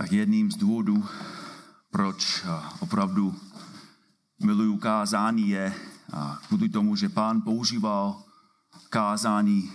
[0.00, 1.08] Tak jedním z důvodů,
[1.90, 2.44] proč
[2.80, 3.40] opravdu
[4.42, 5.74] miluju kázání, je
[6.48, 8.22] kvůli tomu, že pán používal
[8.88, 9.72] kázání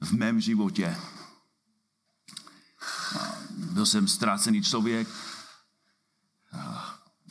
[0.00, 0.96] v mém životě.
[3.56, 5.08] Byl jsem ztracený člověk,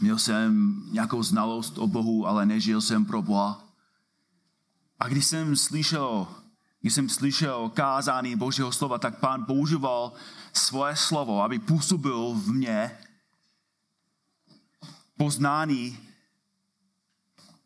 [0.01, 3.63] měl jsem nějakou znalost o Bohu, ale nežil jsem pro Boha.
[4.99, 6.27] A když jsem slyšel,
[6.85, 10.13] když jsem slyšel kázání Božího slova, tak pán používal
[10.53, 12.97] svoje slovo, aby působil v mně
[15.17, 15.99] poznání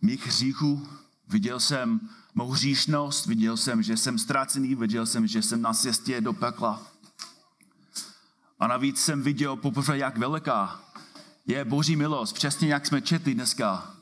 [0.02, 0.88] mých hříchů.
[1.27, 6.22] Viděl jsem mou hříšnost, viděl jsem, že jsem ztracený, viděl jsem, že jsem na cestě
[6.22, 6.88] do pekla.
[8.59, 10.81] A navíc jsem viděl poprvé, jak veliká
[11.45, 13.95] je boží milost, přesně jak jsme četli dneska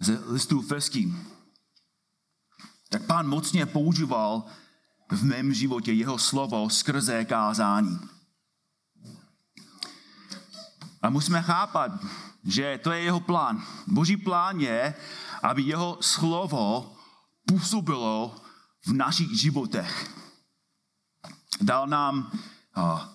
[0.00, 1.26] z listů Feským.
[2.92, 4.44] Tak pán mocně používal
[5.10, 7.98] v mém životě jeho slovo skrze kázání.
[11.02, 11.90] A musíme chápat,
[12.44, 13.62] že to je jeho plán.
[13.86, 14.94] Boží plán je,
[15.42, 16.96] aby jeho slovo
[17.46, 18.36] působilo
[18.86, 20.10] v našich životech.
[21.60, 22.32] Dal nám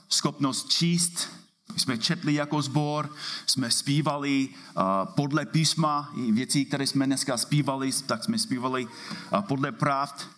[0.09, 1.30] schopnost číst,
[1.77, 4.83] jsme četli jako sbor, jsme zpívali uh,
[5.16, 10.30] podle písma, věcí, které jsme dneska zpívali, tak jsme zpívali uh, podle pravd,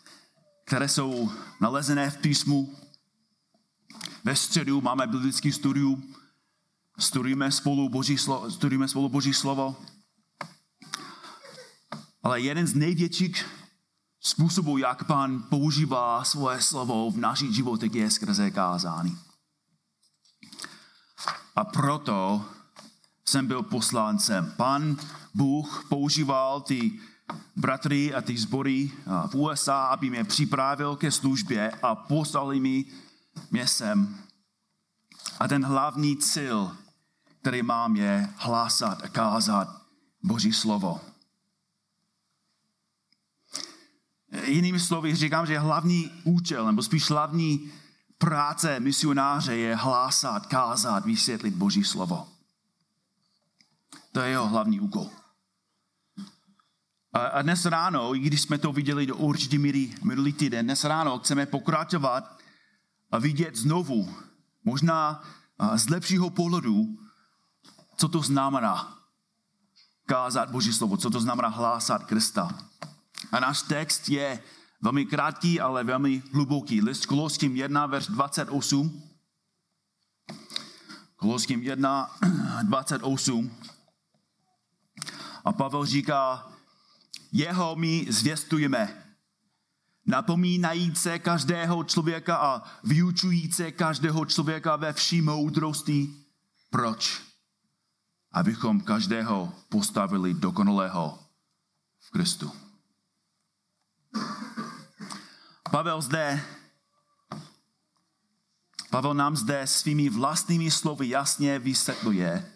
[0.66, 2.76] které jsou nalezené v písmu.
[4.24, 6.16] Ve středu máme biblický studium,
[7.00, 9.76] studujeme spolu Boží slovo, studujeme spolu Boží slovo.
[12.24, 13.46] Ale jeden z největších
[14.20, 19.18] způsobů, jak pán používá svoje slovo v našich životech, je skrze kázání.
[21.58, 22.46] A proto
[23.26, 24.54] jsem byl posláncem.
[24.58, 24.98] Pan
[25.34, 27.00] Bůh používal ty
[27.56, 28.92] bratry a ty sbory
[29.28, 32.86] v USA, aby mě připravil ke službě a poslali mi
[33.52, 34.18] mě sem.
[35.40, 36.78] A ten hlavní cíl,
[37.42, 39.82] který mám, je hlásat a kázat
[40.24, 41.02] Boží slovo.
[44.46, 47.72] Jinými slovy říkám, že hlavní účel, nebo spíš hlavní
[48.18, 52.28] práce misionáře je hlásat, kázat, vysvětlit Boží slovo.
[54.12, 55.10] To je jeho hlavní úkol.
[57.14, 61.20] A dnes ráno, i když jsme to viděli do určitý míry minulý týden, dnes ráno
[61.20, 62.38] chceme pokračovat
[63.12, 64.16] a vidět znovu,
[64.64, 65.24] možná
[65.76, 66.86] z lepšího pohledu,
[67.98, 68.98] co to znamená
[70.06, 72.50] kázat Boží slovo, co to znamená hlásat Krista.
[73.32, 74.44] A náš text je
[74.88, 76.82] velmi krátký, ale velmi hluboký.
[76.82, 79.04] List Koloským 1, verš 28.
[81.16, 82.12] Koloským 1,
[82.64, 83.52] 28.
[85.46, 86.48] A Pavel říká,
[87.32, 89.04] jeho my zvěstujeme,
[90.06, 96.10] napomínajíce každého člověka a vyučujíce každého člověka ve vší moudrosti.
[96.70, 97.22] Proč?
[98.32, 101.20] Abychom každého postavili dokonalého
[102.00, 102.52] v Kristu.
[105.72, 106.44] Pavel zde
[108.90, 112.54] Pavel nám zde svými vlastními slovy jasně vysvětluje,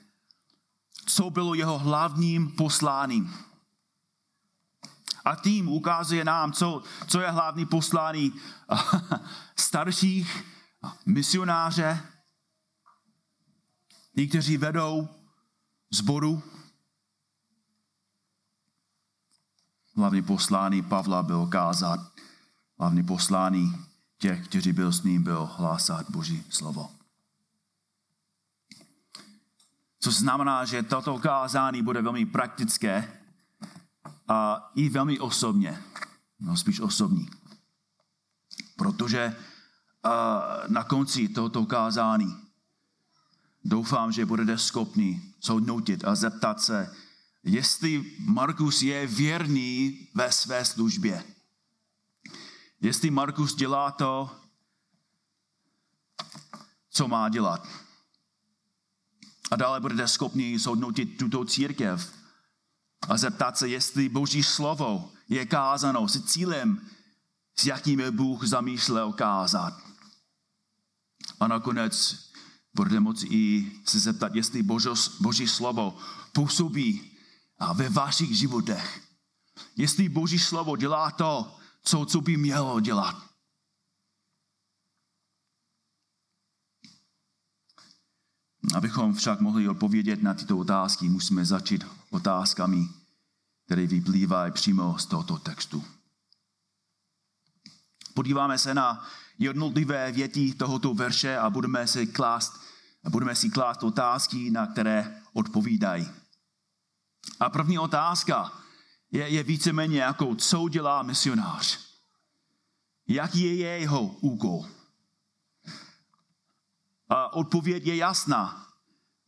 [1.05, 3.33] co bylo jeho hlavním posláním.
[5.25, 8.33] A tím ukazuje nám, co, co je hlavní poslání
[9.55, 10.43] starších
[11.05, 12.07] misionáře,
[14.15, 15.09] tí, kteří vedou
[15.91, 16.43] zboru.
[19.97, 21.99] Hlavní poslání Pavla byl kázat
[22.81, 23.85] hlavní poslání
[24.17, 26.89] těch, kteří byl s ním, byl hlásat Boží slovo.
[29.99, 33.21] Co znamená, že toto kázání bude velmi praktické
[34.27, 35.83] a i velmi osobně.
[36.39, 37.29] No spíš osobní.
[38.75, 39.35] Protože
[40.67, 42.37] na konci tohoto kázání
[43.63, 46.95] doufám, že budete schopni zhodnotit a zeptat se,
[47.43, 51.23] jestli Markus je věrný ve své službě.
[52.81, 54.31] Jestli Markus dělá to,
[56.89, 57.67] co má dělat.
[59.51, 62.13] A dále budete schopni zhodnotit tuto církev
[63.09, 66.89] a zeptat se, jestli Boží slovo je kázáno s cílem,
[67.59, 69.73] s jakým je Bůh zamýšlel kázat.
[71.39, 72.17] A nakonec
[72.73, 74.89] budete moci i se zeptat, jestli Boží,
[75.19, 75.97] Boží slovo
[76.31, 77.17] působí
[77.73, 79.01] ve vašich životech.
[79.75, 83.15] Jestli Boží slovo dělá to, co, co by mělo dělat.
[88.75, 92.89] Abychom však mohli odpovědět na tyto otázky, musíme začít otázkami,
[93.65, 95.83] které vyplývají přímo z tohoto textu.
[98.13, 99.07] Podíváme se na
[99.39, 102.61] jednotlivé věty tohoto verše a budeme se klást
[103.09, 106.09] budeme si klást otázky, na které odpovídají.
[107.39, 108.51] A první otázka
[109.11, 111.79] je, je víceméně jako, co dělá misionář?
[113.07, 114.65] Jaký je jeho úkol?
[117.09, 118.67] A odpověď je jasná.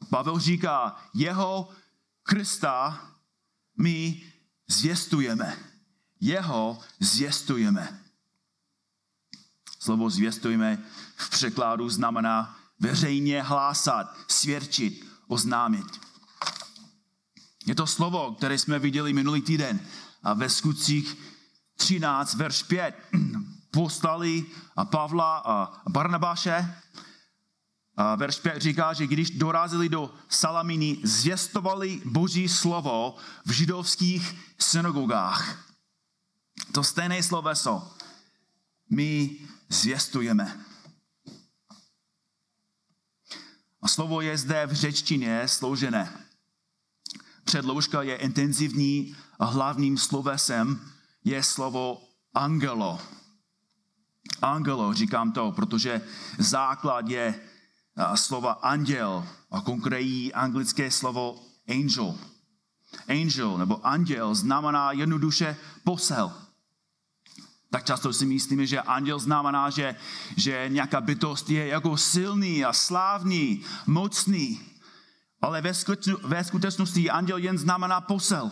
[0.10, 1.70] Pavel říká, jeho
[2.24, 3.08] Krista
[3.78, 4.24] my
[4.68, 5.58] zvěstujeme.
[6.20, 8.04] Jeho zvěstujeme.
[9.80, 10.84] Slovo zvěstujeme
[11.16, 15.86] v překládu znamená veřejně hlásat, svědčit, oznámit.
[17.74, 19.80] Je to slovo, které jsme viděli minulý týden
[20.24, 21.18] a ve skutcích
[21.76, 22.96] 13, verš 5.
[23.72, 26.76] Poslali a Pavla a Barnabáše.
[27.98, 33.16] A verš 5 říká, že když dorazili do Salaminy, zvěstovali boží slovo
[33.46, 35.66] v židovských synagogách.
[36.72, 37.92] To stejné sloveso
[38.90, 39.38] my
[39.70, 40.66] zvěstujeme.
[43.82, 46.23] A slovo je zde v řečtině složené.
[47.44, 50.80] Předloužka je intenzivní a hlavním slovesem
[51.24, 52.02] je slovo
[52.34, 53.00] angelo.
[54.42, 56.02] Angelo, říkám to, protože
[56.40, 57.40] základ je
[58.16, 62.16] slova anděl a konkrétní anglické slovo angel.
[63.08, 66.34] Angel nebo anděl znamená jednoduše posel.
[67.70, 69.96] Tak často si myslíme, že anděl znamená, že,
[70.38, 74.62] že nějaká bytost je jako silný a slávný, mocný.
[75.44, 75.72] Ale ve,
[76.24, 78.52] ve skutečnosti anděl jen znamená posel.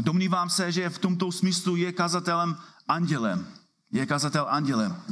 [0.00, 2.56] Domnívám se, že v tomto smyslu je kazatelem
[2.88, 3.46] andělem.
[3.92, 5.02] Je kazatel andělem.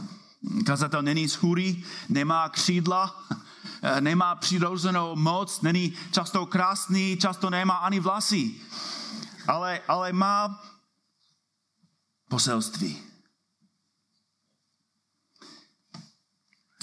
[0.67, 3.25] Kazatel není schůrý, nemá křídla,
[4.01, 8.55] nemá přirozenou moc, není často krásný, často nemá ani vlasy.
[9.47, 10.61] Ale, ale má
[12.29, 13.12] poselství.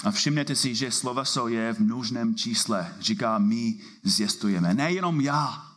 [0.04, 2.96] A všimněte si, že sloveso je v množném čísle.
[3.00, 4.74] Říká, my zjistujeme.
[4.74, 5.70] Nejenom já.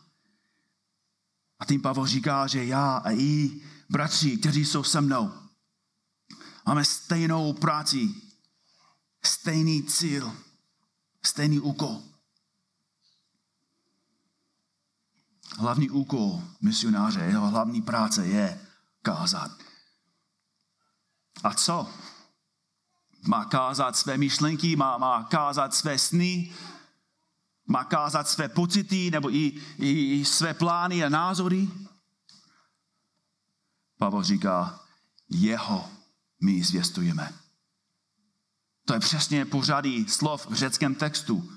[1.58, 3.60] A tím Pavel říká, že já a i
[3.90, 5.32] bratři, kteří jsou se mnou,
[6.66, 8.14] máme stejnou práci,
[9.24, 10.36] stejný cíl,
[11.26, 12.02] stejný úkol.
[15.58, 18.66] Hlavní úkol misionáře, jeho hlavní práce je
[19.02, 19.50] kázat.
[21.44, 21.90] A co?
[23.26, 26.52] Má kázat své myšlenky, má, má kázat své sny,
[27.66, 31.68] má kázat své pocity nebo i, i, i své plány a názory.
[33.98, 34.80] Pavel říká,
[35.30, 35.90] jeho
[36.42, 37.32] my zvěstujeme.
[38.84, 41.52] To je přesně pořadí slov v řeckém textu.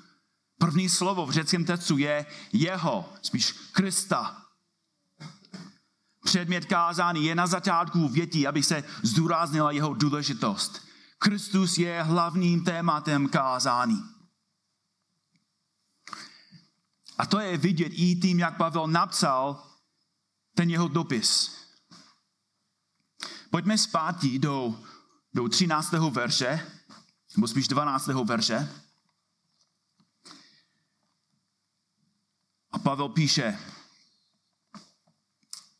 [0.57, 4.41] První slovo v řeckém textu je jeho, spíš Krista.
[6.23, 10.86] Předmět kázání je na začátku větí, aby se zdůraznila jeho důležitost.
[11.17, 14.03] Kristus je hlavním tématem kázání.
[17.17, 19.67] A to je vidět i tím, jak Pavel napsal
[20.55, 21.57] ten jeho dopis.
[23.49, 24.83] Pojďme zpátky do,
[25.33, 25.91] do 13.
[25.91, 26.71] verše,
[27.35, 28.07] nebo spíš 12.
[28.07, 28.69] verše.
[32.71, 33.59] A Pavel píše,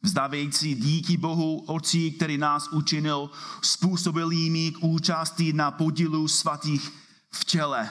[0.07, 3.29] Vzdávající díky Bohu Otci, který nás učinil
[3.61, 6.91] způsobilými k účasti na podílu svatých
[7.31, 7.89] v těle.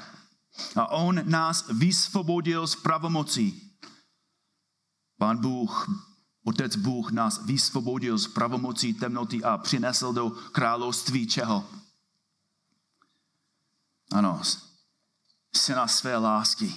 [0.76, 3.72] A on nás vysvobodil z pravomocí.
[5.18, 5.88] Pán Bůh,
[6.44, 11.68] Otec Bůh nás vysvobodil z pravomocí temnoty a přinesl do království čeho?
[14.12, 14.42] Ano,
[15.56, 16.74] syna své lásky.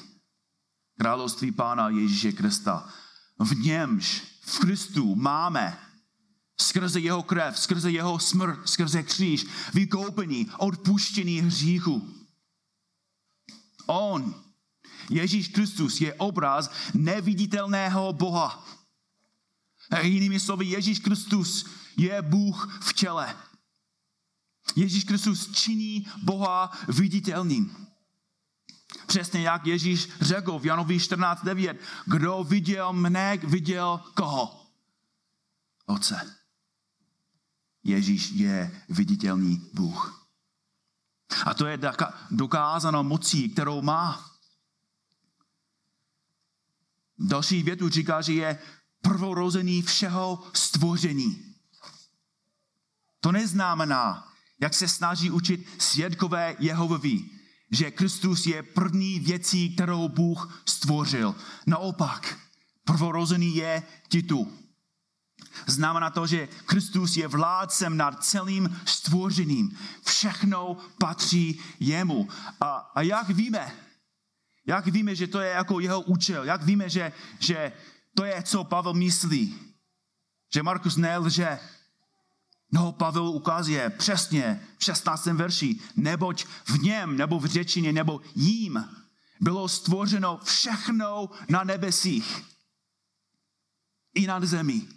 [0.98, 2.90] Království Pána Ježíše Krista.
[3.40, 5.78] V němž v Kristu máme
[6.62, 12.16] skrze jeho krev, skrze jeho smrt, skrze kříž, vykoupení, odpuštění hříchu.
[13.86, 14.44] On,
[15.10, 18.66] Ježíš Kristus, je obraz neviditelného Boha.
[20.02, 21.66] Jinými slovy, Ježíš Kristus
[21.98, 23.36] je Bůh v těle.
[24.76, 27.89] Ježíš Kristus činí Boha viditelným.
[29.06, 31.76] Přesně jak Ježíš řekl v Janovi 14.9.
[32.06, 34.66] Kdo viděl mne, viděl koho?
[35.86, 36.36] Oce.
[37.84, 40.28] Ježíš je viditelný Bůh.
[41.46, 41.80] A to je
[42.32, 44.32] dokázáno mocí, kterou má.
[47.20, 48.60] Další větu říká, že je
[49.02, 51.56] prvorozený všeho stvoření.
[53.20, 57.39] To neznamená, jak se snaží učit svědkové Jehovovi,
[57.72, 61.36] že Kristus je první věcí, kterou Bůh stvořil.
[61.66, 62.38] Naopak,
[62.84, 64.48] prvorozený je titul.
[65.68, 69.78] Znamená to, že Kristus je vládcem nad celým stvořeným.
[70.06, 72.28] Všechno patří jemu.
[72.62, 73.72] A, a jak víme,
[74.66, 77.72] jak víme, že to je jako jeho účel, jak víme, že, že
[78.16, 79.56] to je, co Pavel myslí,
[80.54, 81.60] že Markus nelže,
[82.72, 85.26] No, Pavel ukazuje přesně v 16.
[85.26, 88.90] verši, neboť v něm, nebo v řečině, nebo jím
[89.40, 92.46] bylo stvořeno všechno na nebesích
[94.14, 94.90] i nad zemí.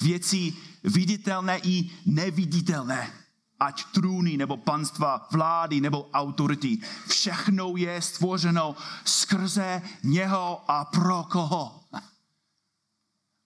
[0.00, 3.12] Věci viditelné i neviditelné.
[3.60, 6.78] Ať trůny, nebo panstva, vlády, nebo autority.
[7.08, 11.84] Všechno je stvořeno skrze něho a pro koho?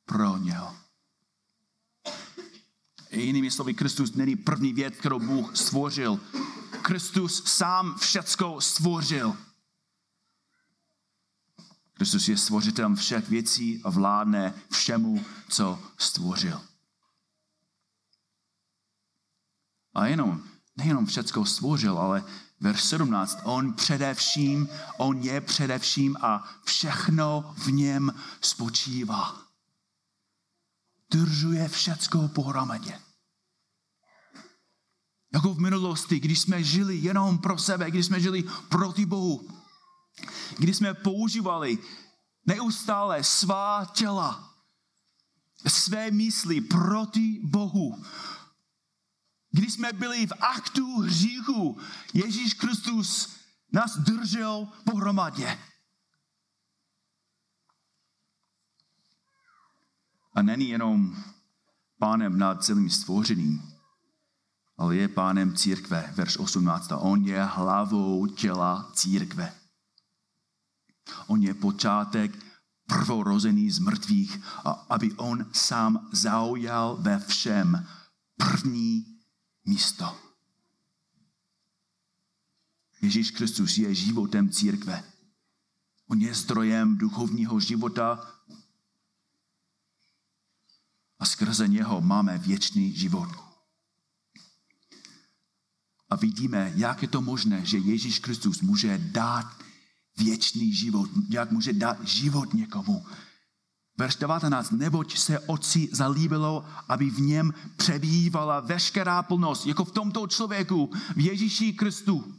[0.04, 0.85] Pro něho.
[3.20, 6.20] Jinými slovy, Kristus není první věc, kterou Bůh stvořil.
[6.82, 9.36] Kristus sám všecko stvořil.
[11.94, 16.60] Kristus je stvořitelem všech věcí a vládne všemu, co stvořil.
[19.94, 20.42] A jenom,
[20.76, 22.24] nejenom všecko stvořil, ale
[22.60, 29.36] verš 17, on především, on je především a všechno v něm spočívá.
[31.10, 33.05] Držuje všecko pohromadě.
[35.32, 39.48] Jako v minulosti, když jsme žili jenom pro sebe, když jsme žili proti Bohu.
[40.58, 41.78] Když jsme používali
[42.46, 44.54] neustále svá těla,
[45.68, 48.04] své mysli proti Bohu.
[49.50, 51.78] Když jsme byli v aktu hříchu,
[52.14, 53.36] Ježíš Kristus
[53.72, 55.58] nás držel pohromadě.
[60.34, 61.24] A není jenom
[61.98, 63.75] pánem nad celým stvořeným,
[64.76, 66.92] ale je pánem církve, verš 18.
[66.98, 69.52] On je hlavou těla církve.
[71.26, 72.38] On je počátek
[72.86, 77.86] prvorozený z mrtvých, a aby on sám zaujal ve všem
[78.36, 79.06] první
[79.64, 80.16] místo.
[83.00, 85.04] Ježíš Kristus je životem církve.
[86.06, 88.32] On je zdrojem duchovního života
[91.18, 93.45] a skrze něho máme věčný život
[96.10, 99.46] a vidíme, jak je to možné, že Ježíš Kristus může dát
[100.16, 103.06] věčný život, jak může dát život někomu.
[103.98, 110.26] Verš 19, neboť se otci zalíbilo, aby v něm přebývala veškerá plnost, jako v tomto
[110.26, 112.34] člověku, v Ježíši Kristu.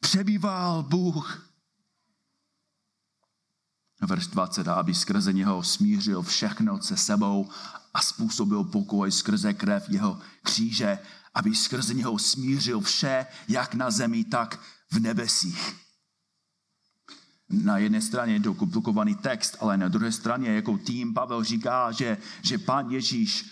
[0.00, 1.50] Přebýval Bůh.
[4.00, 7.50] Verš 20, aby skrze něho smířil všechno se sebou
[7.94, 10.98] a způsobil pokoj skrze krev jeho kříže
[11.34, 14.60] aby skrze něho smířil vše, jak na zemi, tak
[14.90, 15.74] v nebesích.
[17.50, 21.92] Na jedné straně je to komplikovaný text, ale na druhé straně jako tým Pavel říká,
[21.92, 23.50] že, že pán Ježíš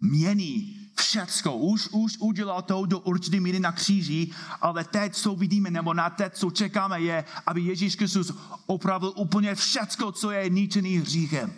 [0.00, 1.56] mění všecko.
[1.56, 6.10] Už, už udělal to do určité míry na kříži, ale teď, co vidíme, nebo na
[6.10, 8.32] teď, co čekáme, je, aby Ježíš Kristus
[8.66, 11.52] opravil úplně všecko, co je ničený hříchem.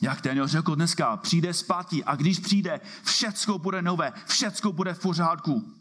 [0.00, 5.00] Jak Daniel řekl dneska, přijde zpátky a když přijde, všecko bude nové, všecko bude v
[5.00, 5.74] pořádku.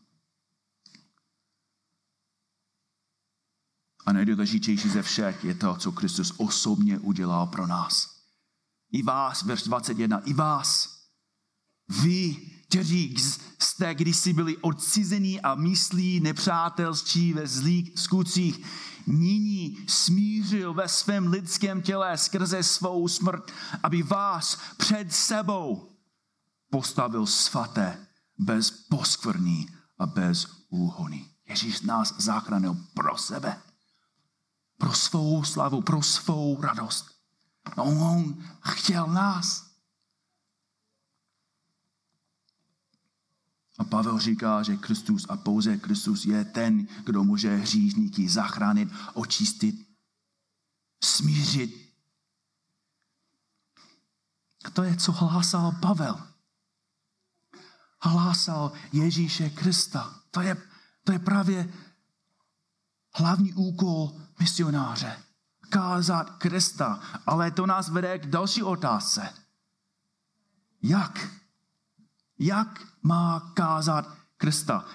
[4.05, 8.17] A nejdůležitější ze všech je to, co Kristus osobně udělal pro nás.
[8.91, 10.97] I vás, verš 21, i vás.
[12.03, 12.35] Vy,
[12.67, 13.15] kteří
[13.59, 18.65] jste kdysi byli odcizení a myslí nepřátelství ve zlých skutcích,
[19.07, 23.51] nyní smířil ve svém lidském těle skrze svou smrt,
[23.83, 25.91] aby vás před sebou
[26.69, 31.25] postavil svaté, bez poskvrní a bez úhony.
[31.47, 33.61] Ježíš nás zachránil pro sebe,
[34.77, 37.05] pro svou slavu, pro svou radost.
[37.77, 39.66] No, on chtěl nás.
[43.77, 49.87] A Pavel říká, že Kristus a pouze Kristus je ten, kdo může hříšníky zachránit, očistit,
[51.03, 51.87] smířit.
[54.65, 56.27] A to je, co hlásal Pavel.
[58.01, 60.21] Hlásal Ježíše Krista.
[60.31, 60.57] To je,
[61.03, 61.73] to je právě
[63.13, 65.23] hlavní úkol misionáře.
[65.69, 67.01] Kázat Krista.
[67.25, 69.33] Ale to nás vede k další otázce.
[70.81, 71.29] Jak?
[72.39, 74.85] Jak má kázat Krista.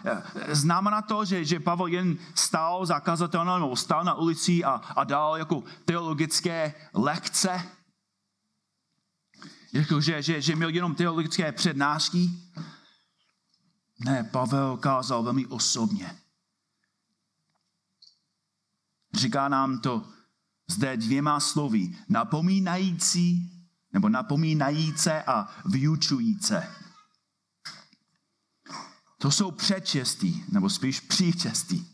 [0.49, 5.05] Znamená to, že, že Pavel jen stál za kazatelem nebo stál na ulici a, a
[5.05, 7.63] dal jako teologické lekce?
[9.73, 12.31] Jako, že, že, že měl jenom teologické přednášky?
[14.05, 16.19] Ne, Pavel kázal velmi osobně.
[19.15, 20.07] Říká nám to
[20.71, 21.99] zde dvěma slovy.
[22.09, 23.51] Napomínající
[23.93, 26.82] nebo napomínajíce a vyučujíce.
[29.23, 31.87] To jsou předčestí, nebo spíš příčestí.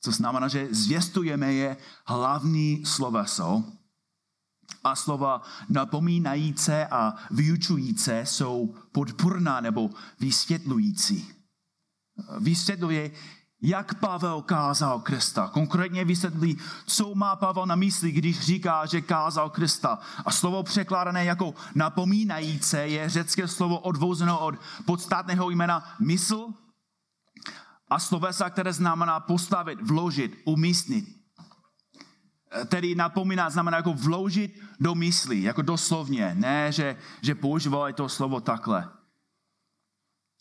[0.00, 3.64] Co znamená, že zvěstujeme je hlavní sloveso
[4.84, 11.34] a slova napomínajíce a vyučujíce jsou podporná nebo vysvětlující.
[12.40, 13.10] Vysvětluje,
[13.64, 15.48] jak Pavel kázal Krista.
[15.48, 19.98] Konkrétně vysvětlí, co má Pavel na mysli, když říká, že kázal Krista.
[20.24, 24.54] A slovo překládané jako napomínající je řecké slovo odvozeno od
[24.84, 26.46] podstatného jména mysl
[27.90, 31.04] a slovesa, které znamená postavit, vložit, umístit.
[32.66, 36.34] Tedy napomíná znamená jako vložit do mysli, jako doslovně.
[36.34, 38.88] Ne, že, že používali to slovo takhle.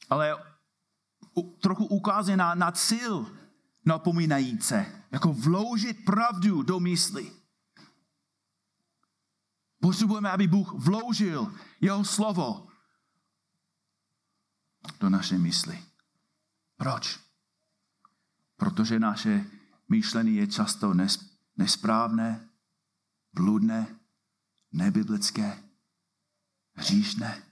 [0.09, 0.52] Ale
[1.41, 3.37] trochu ukazuje na, na cíl
[3.85, 7.31] napomínajíce, jako vložit pravdu do mysli.
[9.81, 12.67] Potřebujeme, aby Bůh vložil jeho slovo
[14.99, 15.83] do naše mysli.
[16.77, 17.19] Proč?
[18.57, 19.45] Protože naše
[19.89, 20.93] myšlení je často
[21.57, 22.49] nesprávné,
[23.33, 23.99] bludné,
[24.71, 25.63] nebiblické,
[26.73, 27.43] hříšné.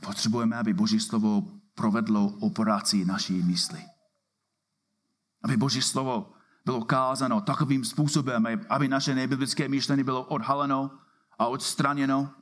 [0.00, 1.42] Potřebujeme, aby Boží slovo
[1.74, 3.84] provedlo operaci naší mysli.
[5.42, 6.32] Aby Boží slovo
[6.64, 10.98] bylo kázáno takovým způsobem, aby naše nebiblické myšlení bylo odhaleno
[11.38, 12.34] a odstraněno.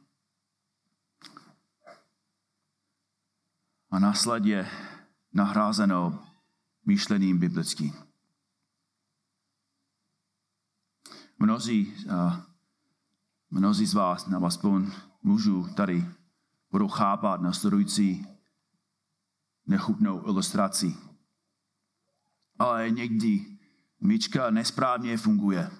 [3.91, 4.71] A následně
[5.33, 6.27] nahrázeno
[6.87, 7.95] myšlením biblickým.
[11.39, 11.95] Mnozí,
[13.51, 16.09] mnozí z vás, nebo aspoň mužů tady,
[16.77, 18.27] budou chápat následující
[19.67, 20.97] nechutnou ilustraci.
[22.59, 23.59] Ale někdy
[24.01, 25.71] myčka nesprávně funguje.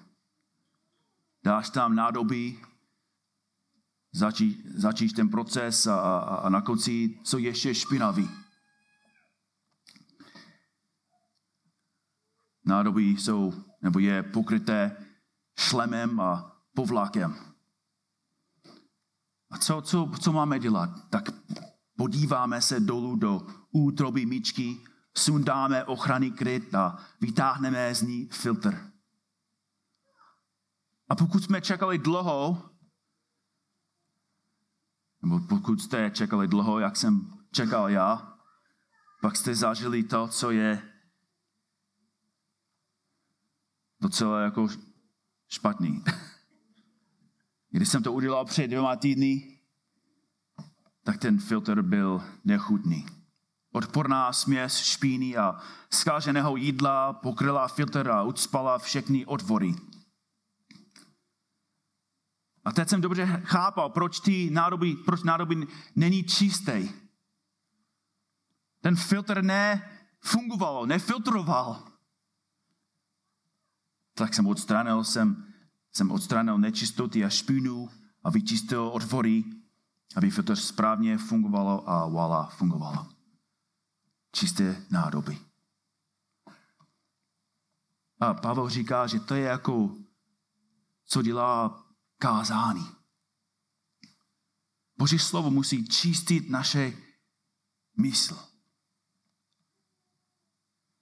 [1.43, 2.59] Dáš tam nádobí,
[4.11, 8.29] začí, začíš ten proces a, a, a na konci co ještě špinavý.
[12.65, 15.05] Nádobí jsou, nebo je pokryté
[15.57, 17.46] šlemem a povlakem.
[19.49, 21.09] A co, co, co máme dělat?
[21.09, 21.29] Tak
[21.97, 24.77] podíváme se dolů do útroby míčky,
[25.17, 28.91] sundáme ochrany kryt a vytáhneme z ní filtr.
[31.09, 32.69] A pokud jsme čekali dlouho,
[35.21, 38.37] nebo pokud jste čekali dlouho, jak jsem čekal já,
[39.21, 40.93] pak jste zažili to, co je
[44.01, 44.67] docela jako
[45.47, 46.03] špatný.
[47.77, 49.59] Když jsem to udělal před dvěma týdny,
[51.03, 53.05] tak ten filtr byl nechutný.
[53.71, 55.61] Odporná směs špíny a
[55.91, 59.75] zkáženého jídla pokryla filtr a ucpala všechny otvory.
[62.65, 66.89] A teď jsem dobře chápal, proč ty nádoby, proč nádoby není čistý.
[68.81, 71.87] Ten filtr nefungoval, nefiltroval.
[74.13, 75.47] Tak jsem odstranil jsem
[75.97, 77.89] jsem odstranil nečistoty a špínu
[78.23, 79.43] a vyčistil otvory,
[80.15, 83.07] aby filtr správně fungovalo a voila, fungovalo.
[84.31, 85.37] Čisté nádoby.
[88.19, 89.95] A Pavel říká, že to je jako,
[91.05, 91.85] co dělá
[92.17, 92.87] kázání.
[94.97, 96.93] Boží slovo musí čistit naše
[97.97, 98.39] mysl.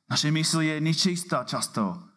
[0.09, 2.14] Naše mysl je nečistá často.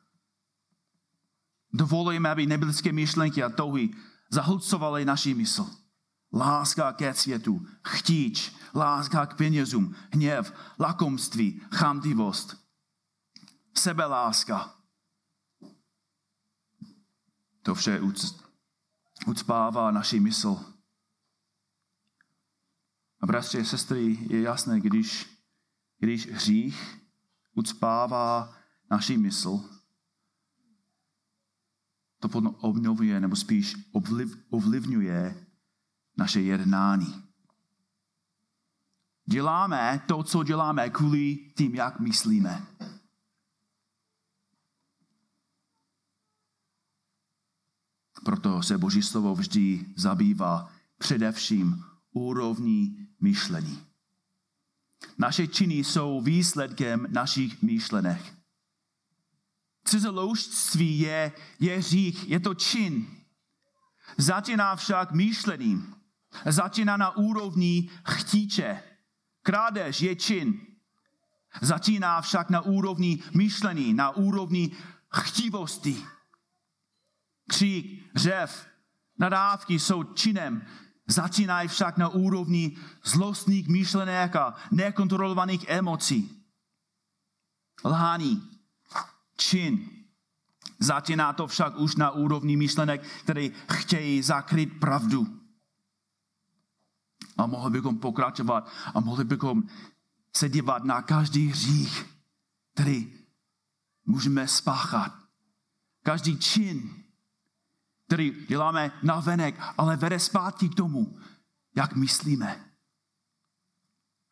[1.72, 3.90] Dovolujeme, aby nebiblické myšlenky a touhy
[4.30, 5.70] zahlcovaly naši mysl.
[6.32, 12.56] Láska ke světu, chtíč, láska k penězům, hněv, lakomství, chamtivost,
[13.76, 14.74] sebeláska.
[17.62, 18.00] To vše
[19.26, 20.60] ucpává naši mysl.
[23.20, 25.26] A bratři a sestry, je jasné, když,
[25.98, 27.00] když hřích
[27.54, 28.56] ucpává
[28.90, 29.77] naši mysl,
[32.20, 32.28] to
[32.60, 35.46] obnovuje, nebo spíš ovliv, ovlivňuje
[36.16, 37.24] naše jednání.
[39.30, 42.66] Děláme to, co děláme kvůli tím, jak myslíme.
[48.24, 53.82] Proto se Boží slovo vždy zabývá především úrovní myšlení.
[55.18, 58.37] Naše činy jsou výsledkem našich myšlenek.
[59.88, 63.06] Cizoloužství je, je řích, je to čin.
[64.16, 65.94] Začíná však myšlením.
[66.46, 68.82] Začíná na úrovni chtíče.
[69.42, 70.60] Krádež je čin.
[71.60, 74.76] Začíná však na úrovni myšlení, na úrovni
[75.14, 76.04] chtivosti.
[77.50, 78.66] Křík, řev,
[79.18, 80.66] nadávky jsou činem,
[81.06, 86.44] začínají však na úrovni zlostných myšlenek a nekontrolovaných emocí.
[87.84, 88.57] Lhání,
[89.40, 89.90] čin.
[90.78, 95.26] Začíná to však už na úrovni myšlenek, které chtějí zakryt pravdu.
[97.36, 99.62] A mohli bychom pokračovat a mohli bychom
[100.36, 102.06] se dívat na každý hřích,
[102.74, 103.12] který
[104.06, 105.12] můžeme spáchat.
[106.02, 107.04] Každý čin,
[108.06, 111.18] který děláme na venek, ale vede zpátky k tomu,
[111.76, 112.64] jak myslíme.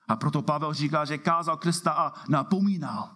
[0.08, 3.15] A proto Pavel říká, že kázal Krista a napomínal.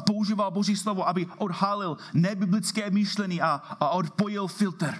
[0.00, 4.94] Používal Boží slovo, aby odhalil nebiblické myšlení a, a odpojil filtr.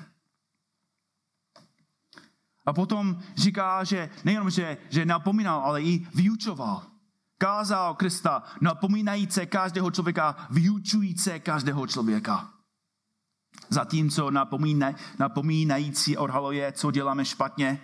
[2.66, 6.82] A potom říká, že nejenom, že, že napomínal, ale i vyučoval.
[7.38, 12.50] Kázal Krista, napomínající každého člověka, vyučující každého člověka.
[13.68, 17.80] Zatímco napomíne, napomínající odhaluje, co děláme špatně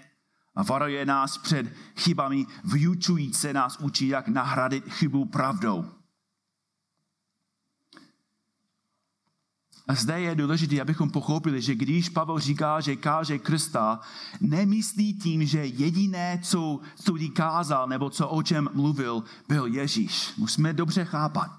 [0.55, 1.67] a varuje nás před
[1.97, 5.98] chybami, vyučující nás učí, jak nahradit chybu pravdou.
[9.89, 14.01] A zde je důležité, abychom pochopili, že když Pavel říká, že káže Krista,
[14.41, 20.33] nemyslí tím, že jediné, co, co kázal nebo co o čem mluvil, byl Ježíš.
[20.37, 21.51] Musíme dobře chápat.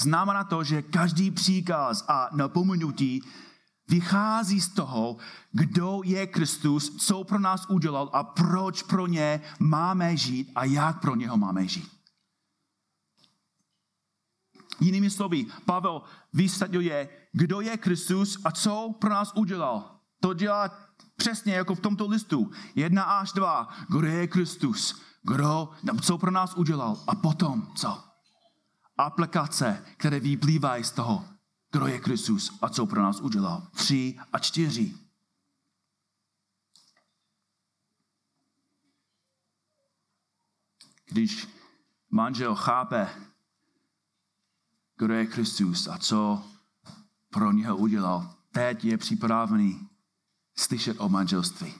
[0.00, 3.22] Znamená to, že každý příkaz a napomenutí
[3.88, 5.16] vychází z toho,
[5.52, 11.00] kdo je Kristus, co pro nás udělal a proč pro ně máme žít a jak
[11.00, 11.95] pro něho máme žít.
[14.80, 20.00] Jinými slovy, Pavel vysvětluje, kdo je Kristus a co pro nás udělal.
[20.20, 20.70] To dělá
[21.16, 22.50] přesně jako v tomto listu.
[22.74, 23.68] Jedna až dva.
[23.88, 25.02] Kdo je Kristus?
[25.22, 25.70] Kdo,
[26.02, 27.04] co pro nás udělal?
[27.06, 28.04] A potom co?
[28.98, 31.24] Aplikace, které vyplývají z toho,
[31.72, 33.68] kdo je Kristus a co pro nás udělal.
[33.74, 34.94] Tři a čtyři.
[41.08, 41.48] Když
[42.10, 43.08] manžel chápe,
[44.98, 46.44] kdo je Kristus a co
[47.30, 48.34] pro něho udělal.
[48.52, 49.88] Teď je připravený
[50.56, 51.74] slyšet o manželství.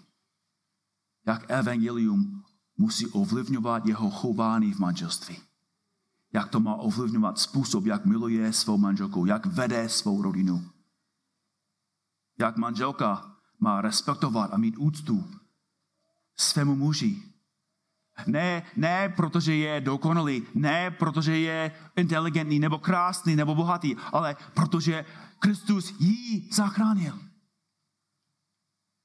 [1.27, 2.45] Jak evangelium
[2.77, 5.39] musí ovlivňovat jeho chování v manželství.
[6.33, 10.71] Jak to má ovlivňovat způsob, jak miluje svou manželku, jak vede svou rodinu.
[12.39, 15.31] Jak manželka má respektovat a mít úctu
[16.37, 17.23] svému muži,
[18.27, 25.05] ne, ne protože je dokonalý, ne protože je inteligentní, nebo krásný, nebo bohatý, ale protože
[25.39, 27.19] Kristus ji zachránil.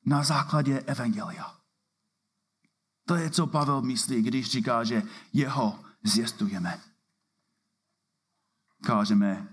[0.06, 1.56] Na základě Evangelia.
[3.06, 6.82] To je, co Pavel myslí, když říká, že jeho zjistujeme.
[8.84, 9.48] Kážeme,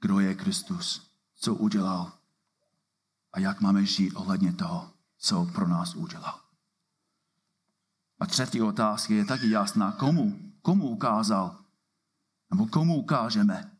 [0.00, 2.12] kdo je Kristus, co udělal
[3.32, 6.43] a jak máme žít ohledně toho, co pro nás udělal.
[8.20, 9.92] A třetí otázka je taky jasná.
[9.92, 10.52] Komu?
[10.62, 11.64] Komu ukázal?
[12.50, 13.70] Nebo komu ukážeme?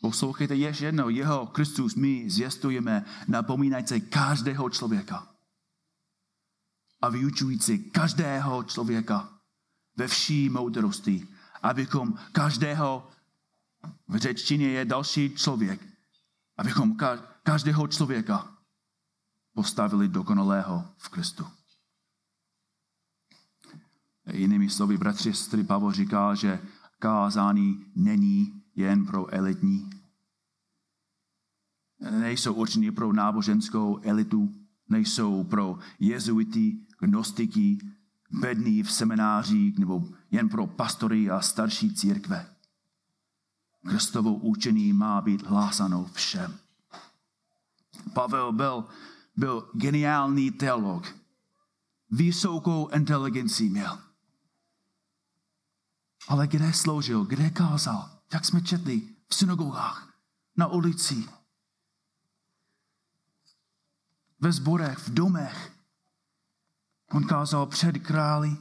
[0.00, 1.08] Poslouchejte ještě jednou.
[1.08, 5.34] Jeho Kristus my zjistujeme napomínající každého člověka.
[7.00, 9.28] A vyučující každého člověka
[9.96, 11.28] ve vší moudrosti,
[11.62, 13.10] abychom každého,
[14.08, 15.80] v řečtině je další člověk,
[16.56, 16.96] abychom
[17.42, 18.57] každého člověka
[19.58, 21.46] postavili dokonalého v Kristu.
[24.32, 26.62] Jinými slovy, bratři, sestry, Pavel říká, že
[26.98, 29.90] kázání není jen pro elitní.
[32.10, 34.54] Nejsou určení pro náboženskou elitu,
[34.88, 37.78] nejsou pro jezuity, gnostiky,
[38.30, 42.54] bední v seminářích nebo jen pro pastory a starší církve.
[43.86, 46.58] Kristovou učení má být hlásanou všem.
[48.14, 48.84] Pavel byl
[49.38, 51.14] byl geniální teolog.
[52.10, 53.98] Vysokou inteligenci měl.
[56.28, 60.14] Ale kde sloužil, kde kázal, jak jsme četli, v synagogách,
[60.56, 61.28] na ulici,
[64.40, 65.72] ve zborech, v domech.
[67.12, 68.56] On kázal před králi,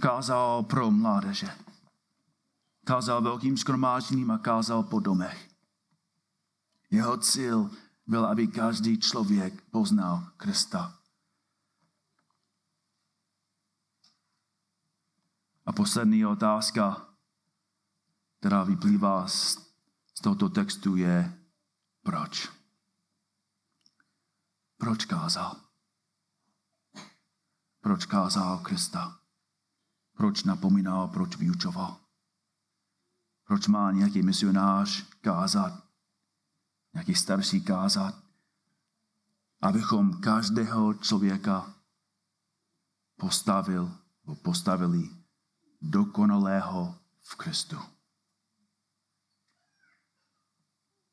[0.00, 1.50] kázal pro mládeže.
[2.84, 5.48] Kázal velkým skromážděním a kázal po domech.
[6.90, 7.70] Jeho cíl
[8.06, 10.98] byl, aby každý člověk poznal Krista.
[15.66, 17.08] A poslední otázka,
[18.38, 19.58] která vyplývá z,
[20.14, 21.42] z tohoto textu, je
[22.02, 22.48] proč?
[24.78, 25.66] Proč kázal?
[27.86, 29.18] proč kázal Krista,
[30.16, 31.96] proč napomínal, proč vyučoval,
[33.44, 35.85] proč má nějaký misionář kázat,
[36.96, 38.14] nějaký starší kázat,
[39.60, 41.74] abychom každého člověka
[43.16, 43.98] postavil,
[44.42, 45.10] postavili
[45.80, 47.76] dokonalého v Kristu.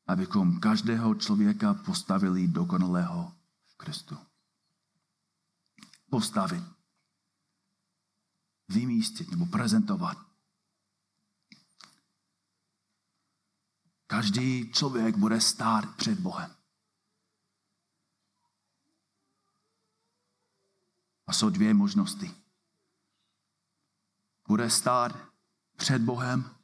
[0.06, 3.32] Abychom každého člověka postavili dokonalého
[3.64, 4.16] v Kristu.
[6.10, 6.64] Postavit.
[8.68, 10.33] Vymístit nebo prezentovat.
[14.06, 16.56] Každý člověk bude stát před Bohem.
[21.26, 22.34] A jsou dvě možnosti.
[24.48, 25.12] Bude stát
[25.76, 26.56] před Bohem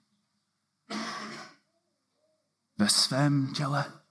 [2.77, 4.03] ve svém těle,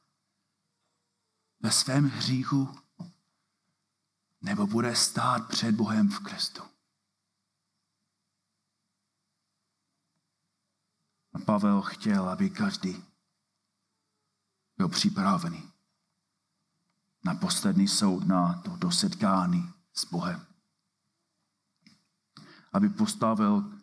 [1.59, 2.75] ve svém hříchu,
[4.41, 6.63] nebo bude stát před Bohem v Kristu.
[11.33, 13.08] A Pavel chtěl, aby každý
[14.79, 15.63] byl připravený
[17.25, 20.45] na poslední soud, na toto setkání s Bohem.
[22.73, 23.73] Aby postavil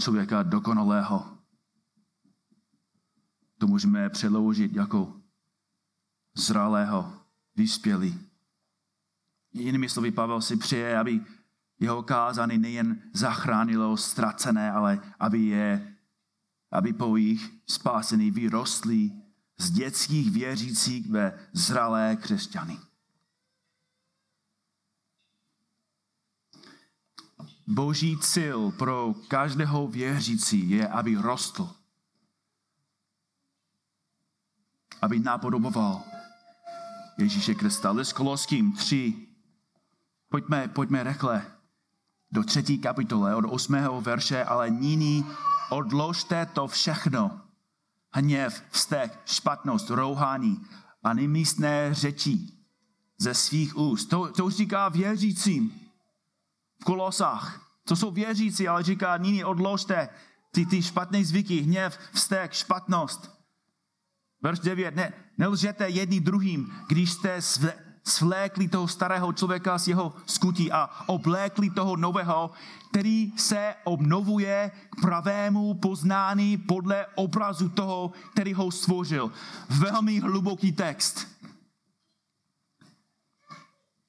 [0.00, 1.38] člověka dokonalého.
[3.58, 5.20] To můžeme přeložit jako
[6.34, 7.22] zralého,
[7.56, 8.20] vyspělý.
[9.52, 11.20] Jinými slovy, Pavel si přeje, aby
[11.80, 15.96] jeho kázání nejen zachránilo ztracené, ale aby je,
[16.70, 19.21] aby po jich spásený vyrostli
[19.58, 22.78] z dětských věřících ve zralé křesťany.
[27.66, 31.70] Boží cíl pro každého věřící je, aby rostl.
[35.02, 36.04] Aby napodoboval
[37.18, 37.90] Ježíše Krista.
[37.90, 39.28] List Koloským 3.
[40.28, 41.46] Pojďme, pojďme rychle
[42.32, 45.26] do třetí kapitole od osmého verše, ale nyní
[45.70, 47.40] odložte to všechno.
[48.14, 50.66] Hněv, vztek, špatnost, rouhání
[51.02, 52.38] a nemístné řeči
[53.18, 54.06] ze svých úst.
[54.06, 55.80] To, to říká věřícím
[56.80, 57.62] v Kolosách.
[57.84, 60.08] To jsou věřící, ale říká, nyní odložte
[60.50, 63.30] ty, ty špatné zvyky, hněv, vztek, špatnost.
[64.42, 64.96] Verš 9.
[64.96, 67.42] Ne, nelžete jedni druhým, když jste
[68.04, 72.50] svlékli toho starého člověka z jeho skutí a oblékli toho nového,
[72.90, 79.32] který se obnovuje k pravému poznání podle obrazu toho, který ho stvořil.
[79.68, 81.28] Velmi hluboký text.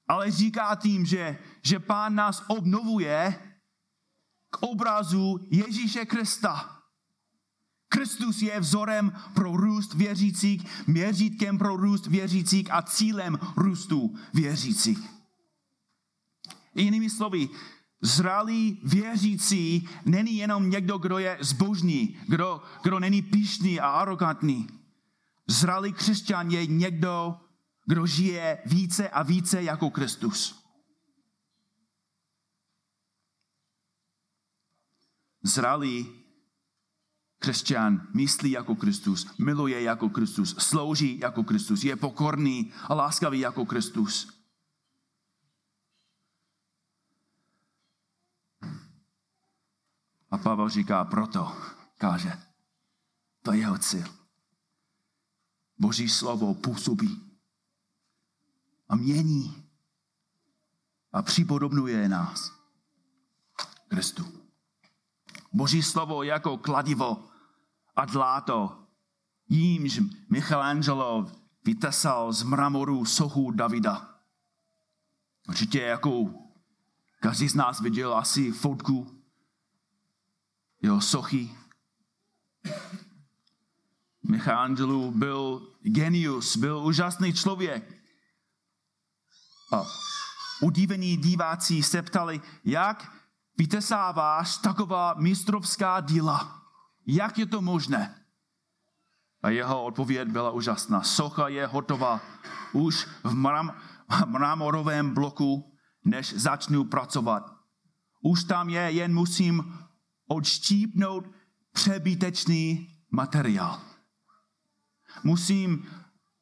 [0.08, 3.36] Ale říká tím, že, že pán nás obnovuje
[4.50, 6.73] k obrazu Ježíše Krista.
[7.94, 15.00] Kristus je vzorem pro růst věřících, měřítkem pro růst věřících a cílem růstu věřících.
[16.76, 17.50] Jinými slovy,
[18.02, 24.68] zralý věřící není jenom někdo, kdo je zbožný, kdo, kdo není pišný a arrogantní.
[25.48, 27.38] Zralý křesťan je někdo,
[27.86, 30.64] kdo žije více a více jako Kristus.
[35.44, 36.23] Zralý
[37.44, 43.66] křesťan myslí jako Kristus, miluje jako Kristus, slouží jako Kristus, je pokorný a láskavý jako
[43.66, 44.32] Kristus.
[50.32, 51.52] A Pavel říká, proto
[51.98, 52.32] káže.
[53.44, 54.08] To je jeho cíl.
[55.80, 57.40] Boží slovo působí
[58.90, 59.68] a mění
[61.12, 62.52] a připodobňuje nás
[63.88, 64.24] Kristu.
[65.54, 67.33] Boží slovo jako kladivo
[67.96, 68.88] a dláto,
[69.50, 71.32] jímž Michelangelo
[71.66, 74.20] vytesal z mramoru sochu Davida.
[75.50, 76.34] Určitě jako
[77.20, 79.24] každý z nás viděl asi fotku
[80.82, 81.58] jeho sochy.
[84.24, 88.04] Michelangelo byl genius, byl úžasný člověk.
[89.72, 89.84] A
[90.62, 93.12] udívení diváci se ptali, jak
[93.58, 96.63] vytesáváš taková mistrovská díla.
[97.06, 98.16] Jak je to možné?
[99.44, 101.04] A jeho odpověď byla úžasná.
[101.04, 102.22] Socha je hotová
[102.74, 103.76] už v mram,
[104.26, 107.52] mramorovém bloku, než začnu pracovat.
[108.24, 109.80] Už tam je, jen musím
[110.28, 111.26] odštípnout
[111.72, 113.82] přebytečný materiál.
[115.24, 115.88] Musím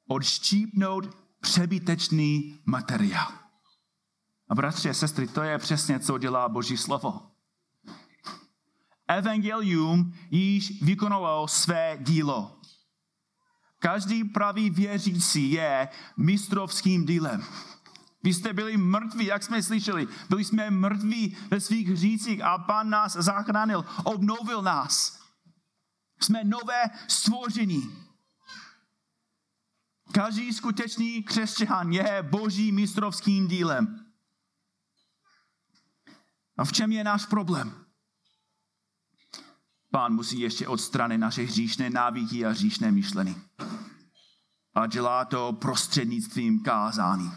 [0.07, 3.31] odštípnout přebytečný materiál.
[4.49, 7.30] A bratři a sestry, to je přesně, co dělá Boží slovo.
[9.17, 12.59] Evangelium již vykonalo své dílo.
[13.79, 17.43] Každý pravý věřící je mistrovským dílem.
[18.23, 20.07] Vy jste byli mrtví, jak jsme slyšeli.
[20.29, 25.21] Byli jsme mrtví ve svých hřících a Pán nás zachránil, obnovil nás.
[26.21, 27.95] Jsme nové stvoření.
[30.11, 34.05] Každý skutečný křesťan je boží mistrovským dílem.
[36.57, 37.85] A v čem je náš problém?
[39.91, 43.35] Pán musí ještě odstranit naše hříšné návyky a hříšné myšlení.
[44.75, 47.31] A dělá to prostřednictvím kázání.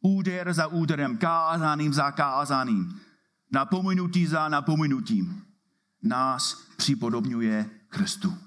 [0.00, 3.00] Úder za úderem, kázaným za kázaným,
[3.52, 5.44] napomenutí za napomenutím.
[6.02, 8.38] Nás připodobňuje Kristu.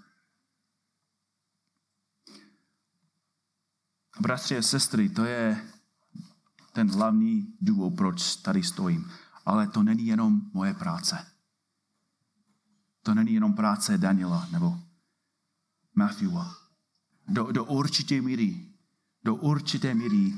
[4.19, 5.67] Bratři a sestry, to je
[6.73, 9.11] ten hlavní důvod, proč tady stojím.
[9.45, 11.36] Ale to není jenom moje práce.
[13.07, 14.79] To není jenom práce Daniela nebo
[15.95, 16.55] Matthewa.
[17.27, 18.65] Do, do určité míry,
[19.23, 20.33] do určité míry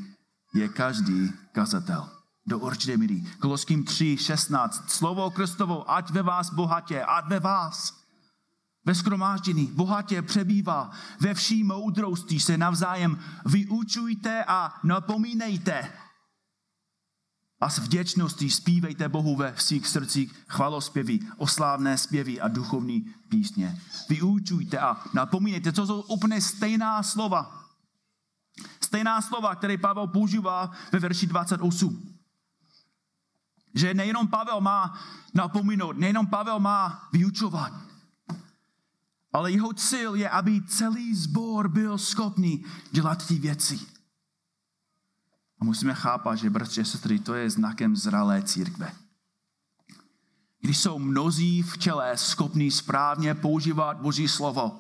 [0.54, 2.10] je každý kazatel.
[2.46, 3.24] Do určité míry.
[3.40, 4.90] Koloským 3, 16.
[4.90, 8.06] Slovo Kristovo, ať ve vás bohatě, ať ve vás.
[8.86, 10.92] Ve skromáždění bohatě přebývá.
[11.20, 15.92] Ve vší moudrosti se navzájem vyučujte a napomínejte
[17.60, 23.82] a s vděčností zpívejte Bohu ve svých srdcích chvalospěvy, oslávné zpěvy a duchovní písně.
[24.10, 27.65] Vyučujte a napomínejte, to jsou úplně stejná slova.
[28.82, 32.19] Stejná slova, které Pavel používá ve verši 28.
[33.76, 35.00] Že nejenom Pavel má
[35.34, 37.74] napomínout, nejenom Pavel má vyučovat,
[39.34, 43.99] ale jeho cíl je, aby celý sbor byl schopný dělat ty věci.
[45.62, 48.93] A musíme chápat, že bratři a sestry, to je znakem zralé církve.
[50.62, 54.80] Když jsou mnozí v čele schopní správně používat Boží slovo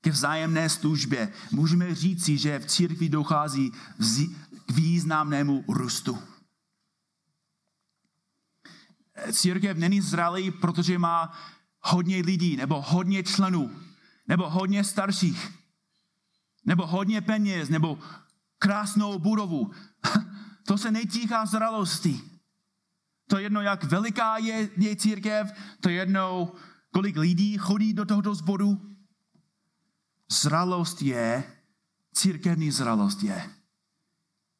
[0.00, 3.72] ke vzájemné službě, můžeme říci, že v církvi dochází
[4.66, 6.18] k významnému růstu.
[9.32, 11.32] Církev není zralý, protože má
[11.80, 13.70] hodně lidí, nebo hodně členů,
[14.28, 15.52] nebo hodně starších,
[16.64, 17.98] nebo hodně peněz, nebo
[18.58, 19.70] krásnou budovu.
[20.66, 22.20] To se netýká zralosti.
[23.28, 26.52] To je jedno, jak veliká je, je církev, to je jedno,
[26.90, 28.96] kolik lidí chodí do tohoto zboru.
[30.30, 31.44] Zralost je,
[32.14, 33.50] církevní zralost je,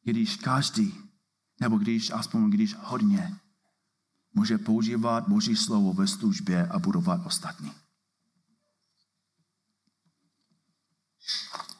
[0.03, 0.93] když každý,
[1.61, 3.39] nebo když aspoň když hodně,
[4.33, 7.71] může používat Boží slovo ve službě a budovat ostatní.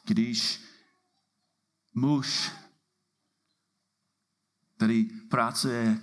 [0.05, 0.61] Když
[1.93, 2.51] muž
[4.83, 6.01] který pracuje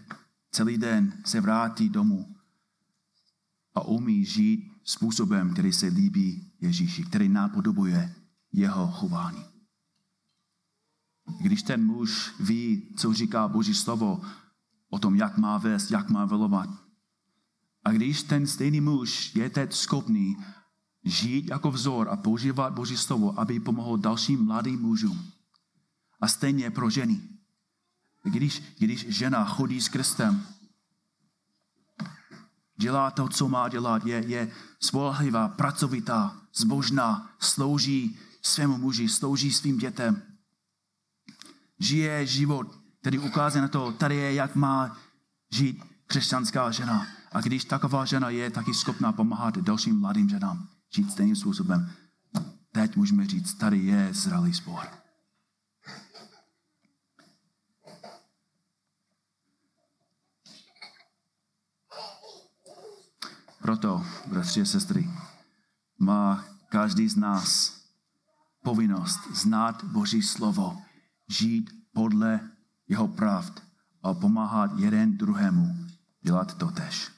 [0.50, 2.36] celý den, se vrátí domů
[3.74, 8.14] a umí žít způsobem, který se líbí Ježíši, který napodobuje
[8.52, 9.44] jeho chování.
[11.40, 14.22] Když ten muž ví, co říká Boží slovo
[14.90, 16.68] o tom, jak má vést, jak má velovat,
[17.84, 20.36] a když ten stejný muž je teď schopný
[21.04, 25.32] žít jako vzor a používat Boží slovo, aby pomohl dalším mladým mužům.
[26.20, 27.39] A stejně pro ženy.
[28.22, 30.46] Když, když žena chodí s Kristem,
[32.76, 39.78] dělá to, co má dělat, je, je spolehlivá, pracovitá, zbožná, slouží svému muži, slouží svým
[39.78, 40.22] dětem.
[41.78, 42.66] Žije život,
[43.00, 44.96] který ukazuje na to, tady je, jak má
[45.52, 47.06] žít křesťanská žena.
[47.32, 51.92] A když taková žena je taky schopná pomáhat dalším mladým ženám žít stejným způsobem,
[52.72, 54.99] teď můžeme říct, tady je zralý spor.
[63.70, 65.10] Proto, bratři a sestry,
[65.98, 67.80] má každý z nás
[68.62, 70.82] povinnost znát Boží slovo,
[71.28, 72.40] žít podle
[72.88, 73.62] jeho pravd
[74.02, 75.76] a pomáhat jeden druhému
[76.22, 77.10] dělat to tež.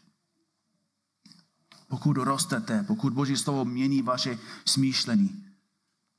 [1.89, 5.45] Pokud rostete, pokud Boží slovo mění vaše smýšlení,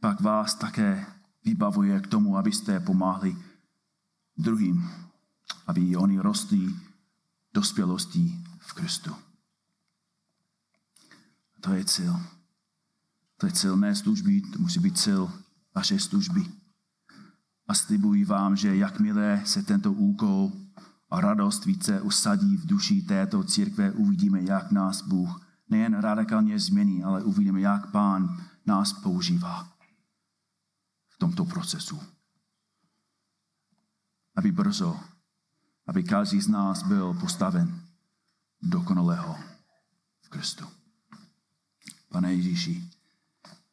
[0.01, 1.05] pak vás také
[1.45, 3.37] vybavuje k tomu, abyste pomáhli
[4.37, 4.89] druhým,
[5.67, 6.75] aby oni rostli
[7.53, 9.15] dospělostí v Kristu.
[11.63, 12.19] To je cíl.
[13.37, 15.31] To je cíl mé služby, to musí být cíl
[15.75, 16.45] vaše služby.
[17.67, 20.51] A slibuji vám, že jakmile se tento úkol
[21.09, 27.03] a radost více usadí v duši této církve, uvidíme, jak nás Bůh nejen radikálně změní,
[27.03, 29.73] ale uvidíme, jak Pán nás používá
[31.09, 31.99] v tomto procesu.
[34.35, 34.99] Aby brzo,
[35.87, 37.81] aby každý z nás byl postaven
[38.61, 39.37] dokonalého
[40.21, 40.82] v Kristu.
[42.13, 42.89] Pane Ježíši,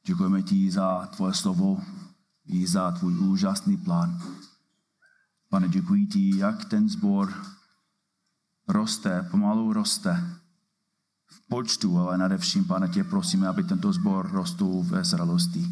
[0.06, 1.82] děkujeme ti za tvoje slovo
[2.44, 4.22] i za tvůj úžasný plán.
[5.48, 7.46] Pane, děkuji ti, jak ten sbor
[8.68, 10.40] roste, pomalu roste
[11.26, 15.66] v počtu, ale nadevším, pane, tě prosíme, aby tento sbor rostl ve zralosti.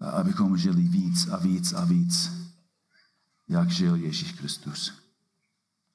[0.00, 2.30] Abychom žili víc a víc a víc,
[3.48, 4.92] jak žil Ježíš Kristus.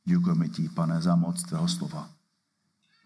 [0.06, 2.17] Děkujeme ti, pane, za moc tvého slova.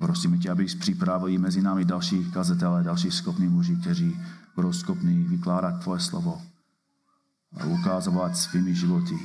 [0.02, 4.20] Prosíme tě, abys připravil mezi námi další kazatele, další schopní muži, kteří
[4.56, 6.41] budou schopni vykládat tvoje slovo
[7.62, 9.20] a ukázovat svými životy,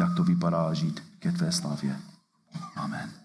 [0.00, 2.00] jak to vypadá žít ke tvé slavě.
[2.76, 3.17] Amen.